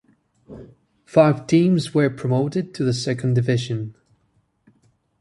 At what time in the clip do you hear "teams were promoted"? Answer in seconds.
1.45-2.73